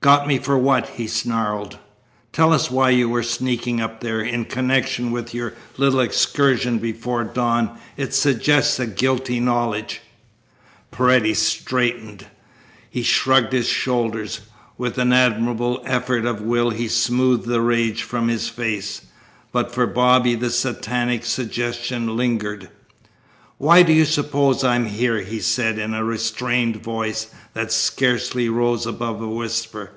[0.00, 1.76] "Got me for what?" he snarled.
[2.32, 4.20] "Tell us why you were sneaking up there.
[4.20, 10.00] In connection with your little excursion before dawn it suggests a guilty knowledge."
[10.92, 12.26] Paredes straightened.
[12.88, 14.38] He shrugged his shoulders.
[14.78, 19.02] With an admirable effort of the will he smoothed the rage from his face,
[19.50, 22.68] but for Bobby the satanic suggestion lingered.
[23.60, 28.86] "Why do you suppose I'm here?" he said in a restrained voice that scarcely rose
[28.86, 29.90] above a whisper.